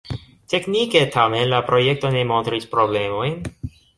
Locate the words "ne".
2.17-2.25